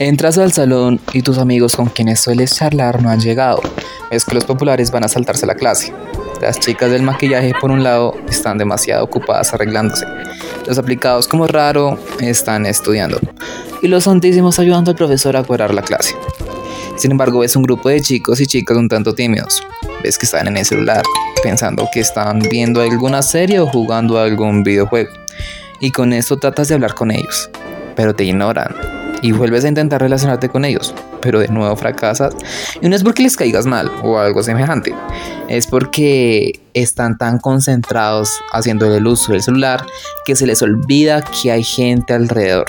[0.00, 3.60] Entras al salón y tus amigos con quienes sueles charlar no han llegado.
[4.10, 5.92] Es que los populares van a saltarse la clase.
[6.40, 10.06] Las chicas del maquillaje, por un lado, están demasiado ocupadas arreglándose.
[10.66, 13.20] Los aplicados como raro están estudiando.
[13.82, 16.16] Y los santísimos ayudando al profesor a cuadrar la clase.
[16.96, 19.62] Sin embargo, es un grupo de chicos y chicas un tanto tímidos.
[20.02, 21.02] Ves que están en el celular,
[21.42, 25.10] pensando que están viendo alguna serie o jugando algún videojuego.
[25.78, 27.50] Y con esto tratas de hablar con ellos,
[27.94, 32.34] pero te ignoran y vuelves a intentar relacionarte con ellos, pero de nuevo fracasas.
[32.80, 34.94] Y no es porque les caigas mal o algo semejante,
[35.48, 39.84] es porque están tan concentrados haciendo el uso del celular
[40.24, 42.66] que se les olvida que hay gente alrededor.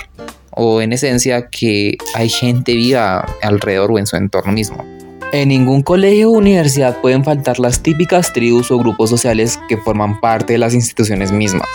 [0.53, 4.83] O en esencia que hay gente viva alrededor o en su entorno mismo.
[5.31, 10.19] En ningún colegio o universidad pueden faltar las típicas tribus o grupos sociales que forman
[10.19, 11.69] parte de las instituciones mismas.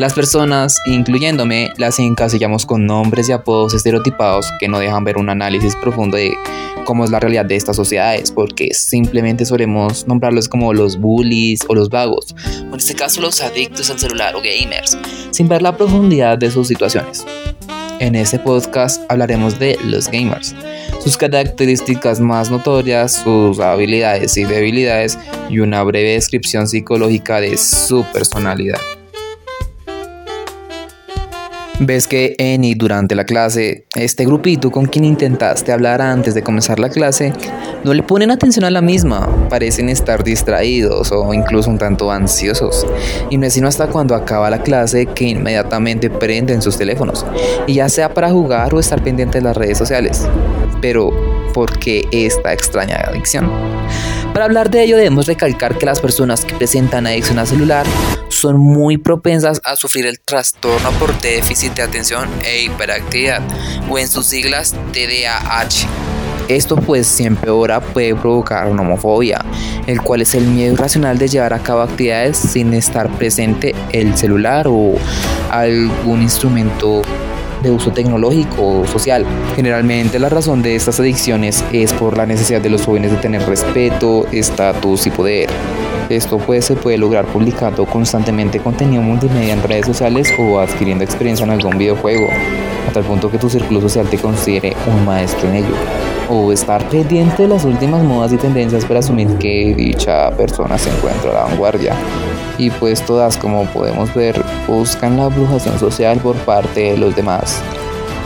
[0.00, 5.28] Las personas, incluyéndome, las encasillamos con nombres y apodos estereotipados que no dejan ver un
[5.28, 6.32] análisis profundo de
[6.86, 11.74] cómo es la realidad de estas sociedades, porque simplemente solemos nombrarlos como los bullies o
[11.74, 12.34] los vagos,
[12.70, 14.96] o en este caso los adictos al celular o gamers,
[15.32, 17.26] sin ver la profundidad de sus situaciones.
[17.98, 20.54] En este podcast hablaremos de los gamers,
[21.04, 25.18] sus características más notorias, sus habilidades y debilidades
[25.50, 28.80] y una breve descripción psicológica de su personalidad.
[31.82, 36.42] Ves que en y durante la clase, este grupito con quien intentaste hablar antes de
[36.42, 37.32] comenzar la clase,
[37.84, 42.86] no le ponen atención a la misma, parecen estar distraídos o incluso un tanto ansiosos.
[43.30, 47.24] Y no es sino hasta cuando acaba la clase que inmediatamente prenden sus teléfonos,
[47.66, 50.28] y ya sea para jugar o estar pendiente de las redes sociales.
[50.82, 51.10] Pero,
[51.54, 53.50] ¿por qué esta extraña adicción?
[54.34, 57.86] Para hablar de ello debemos recalcar que las personas que presentan adicción al celular
[58.40, 63.42] son muy propensas a sufrir el trastorno por déficit de atención e hiperactividad,
[63.90, 65.86] o en sus siglas TDAH.
[66.48, 69.44] Esto pues si empeora puede provocar una homofobia,
[69.86, 74.16] el cual es el miedo irracional de llevar a cabo actividades sin estar presente el
[74.16, 74.94] celular o
[75.50, 77.02] algún instrumento
[77.62, 79.26] de uso tecnológico o social.
[79.54, 83.42] Generalmente la razón de estas adicciones es por la necesidad de los jóvenes de tener
[83.42, 85.50] respeto, estatus y poder.
[86.10, 91.44] Esto pues se puede lograr publicando constantemente contenido multimedia en redes sociales o adquiriendo experiencia
[91.44, 92.26] en algún videojuego,
[92.88, 95.74] hasta el punto que tu círculo social te considere un maestro en ello.
[96.28, 100.90] O estar pendiente de las últimas modas y tendencias para asumir que dicha persona se
[100.90, 101.94] encuentra a la vanguardia.
[102.58, 107.62] Y pues todas, como podemos ver, buscan la abrujación social por parte de los demás.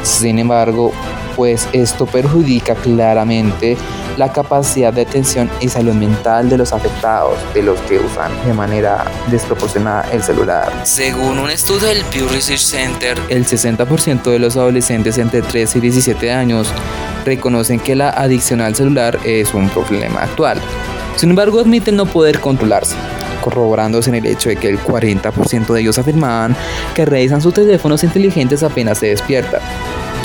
[0.03, 0.91] Sin embargo,
[1.37, 3.77] pues esto perjudica claramente
[4.17, 8.53] la capacidad de atención y salud mental de los afectados, de los que usan de
[8.53, 10.73] manera desproporcionada el celular.
[10.85, 15.81] Según un estudio del Pew Research Center, el 60% de los adolescentes entre 13 y
[15.81, 16.69] 17 años
[17.25, 20.61] reconocen que la adicción al celular es un problema actual.
[21.17, 22.97] Sin embargo, admiten no poder controlarse
[23.45, 26.57] corroborándose en el hecho de que el 40% de ellos afirmaban
[26.95, 29.61] que revisan sus teléfonos inteligentes apenas se despiertan.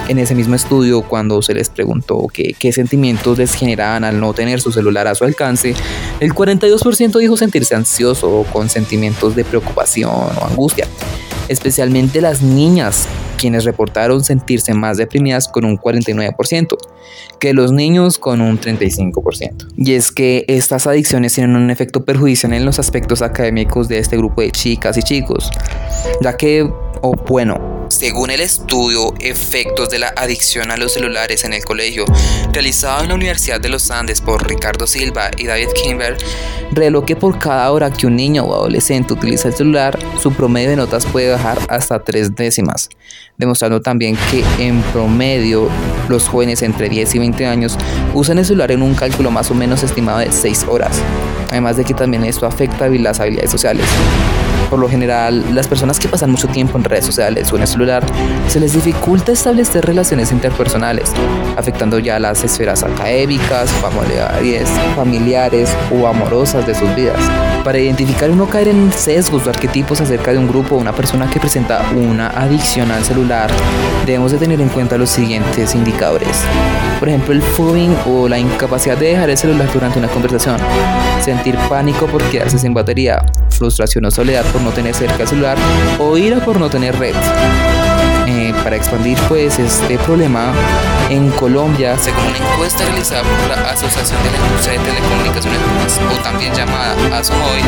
[0.09, 4.59] En ese mismo estudio, cuando se les preguntó qué sentimientos les generaban al no tener
[4.59, 5.75] su celular a su alcance,
[6.19, 10.87] el 42% dijo sentirse ansioso o con sentimientos de preocupación o angustia.
[11.47, 16.75] Especialmente las niñas, quienes reportaron sentirse más deprimidas con un 49%,
[17.39, 19.67] que los niños con un 35%.
[19.77, 24.17] Y es que estas adicciones tienen un efecto perjudicial en los aspectos académicos de este
[24.17, 25.51] grupo de chicas y chicos,
[26.19, 26.67] ya que,
[27.01, 32.05] o bueno, según el estudio Efectos de la adicción a los celulares en el colegio,
[32.53, 36.17] realizado en la Universidad de los Andes por Ricardo Silva y David Kimber,
[36.71, 40.69] reveló que por cada hora que un niño o adolescente utiliza el celular, su promedio
[40.69, 42.89] de notas puede bajar hasta tres décimas,
[43.37, 45.67] demostrando también que en promedio
[46.07, 47.77] los jóvenes entre 10 y 20 años
[48.13, 51.01] usan el celular en un cálculo más o menos estimado de 6 horas,
[51.51, 53.85] además de que también esto afecta las habilidades sociales.
[54.69, 57.67] Por lo general, las personas que pasan mucho tiempo en redes sociales o en el
[57.67, 58.05] celular
[58.47, 61.11] se les dificulta establecer relaciones interpersonales,
[61.57, 67.17] afectando ya las esferas académicas, familiares, familiares o amorosas de sus vidas.
[67.63, 70.93] Para identificar y no caer en sesgos o arquetipos acerca de un grupo o una
[70.93, 73.49] persona que presenta una adicción al celular,
[74.05, 76.37] debemos de tener en cuenta los siguientes indicadores.
[76.99, 80.57] Por ejemplo, el phobing o la incapacidad de dejar el celular durante una conversación,
[81.69, 85.57] pánico por quedarse sin batería, frustración o soledad por no tener cerca el celular
[85.97, 87.15] o ira por no tener red.
[88.27, 90.53] Eh, Para expandir pues este problema,
[91.09, 95.59] en Colombia, según una encuesta realizada por la Asociación de la Industria de Telecomunicaciones,
[96.13, 97.65] o también llamada ASOMOVIL,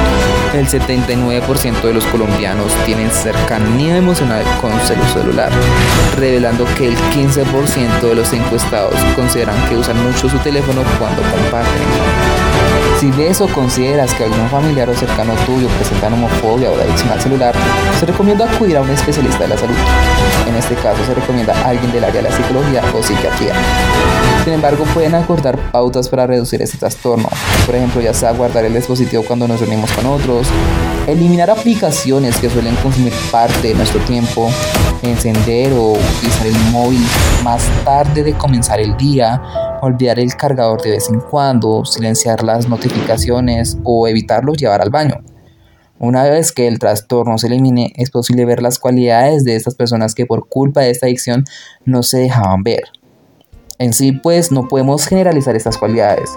[0.54, 5.52] el 79% de los colombianos tienen cercanía emocional con su celular,
[6.18, 12.41] revelando que el 15% de los encuestados consideran que usan mucho su teléfono cuando comparten.
[13.02, 17.20] Si ves o consideras que algún familiar o cercano tuyo presenta homofobia o adicción al
[17.20, 17.56] celular,
[18.00, 19.74] se recomienda acudir a un especialista de la salud.
[20.48, 23.56] En este caso se recomienda a alguien del área de la psicología o psiquiatría.
[24.44, 27.28] Sin embargo, pueden acordar pautas para reducir este trastorno.
[27.66, 30.46] Por ejemplo, ya sea guardar el dispositivo cuando nos reunimos con otros,
[31.08, 34.52] eliminar aplicaciones que suelen consumir parte de nuestro tiempo,
[35.02, 37.04] encender o utilizar el móvil
[37.44, 39.42] más tarde de comenzar el día,
[39.82, 45.24] olvidar el cargador de vez en cuando, silenciar las notificaciones o evitarlo llevar al baño.
[46.00, 50.16] Una vez que el trastorno se elimine, es posible ver las cualidades de estas personas
[50.16, 51.46] que por culpa de esta adicción
[51.86, 52.86] no se dejaban ver.
[53.78, 56.30] En sí, pues no podemos generalizar estas cualidades,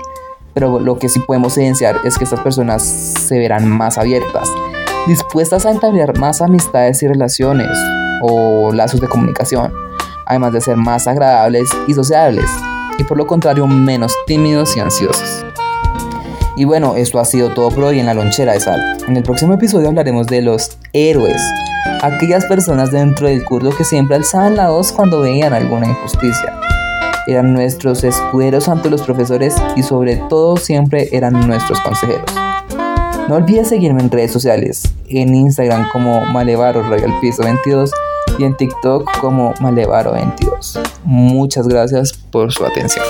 [0.53, 4.49] pero lo que sí podemos evidenciar es que estas personas se verán más abiertas,
[5.07, 7.77] dispuestas a entablar más amistades y relaciones
[8.23, 9.73] o lazos de comunicación,
[10.27, 12.47] además de ser más agradables y sociables
[12.99, 15.45] y por lo contrario menos tímidos y ansiosos.
[16.57, 18.97] Y bueno, esto ha sido todo por hoy en la lonchera de sal.
[19.09, 21.43] En el próximo episodio hablaremos de los héroes,
[22.03, 26.61] aquellas personas dentro del curso que siempre alzaban la voz cuando veían alguna injusticia.
[27.27, 32.31] Eran nuestros escuderos ante los profesores y sobre todo siempre eran nuestros consejeros.
[33.29, 37.91] No olvides seguirme en redes sociales, en Instagram como Malevaro Royal Piso 22
[38.39, 40.81] y en TikTok como Malevaro22.
[41.05, 43.05] Muchas gracias por su atención.